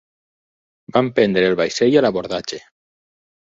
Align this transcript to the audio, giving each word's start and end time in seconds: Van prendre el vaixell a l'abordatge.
Van 0.95 1.11
prendre 1.19 1.45
el 1.51 1.59
vaixell 1.61 1.99
a 2.01 2.05
l'abordatge. 2.07 2.63